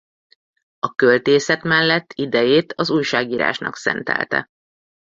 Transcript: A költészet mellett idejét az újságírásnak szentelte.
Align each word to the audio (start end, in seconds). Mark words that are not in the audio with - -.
A 0.79 0.93
költészet 0.95 1.63
mellett 1.63 2.13
idejét 2.13 2.73
az 2.73 2.89
újságírásnak 2.89 3.75
szentelte. 3.75 4.47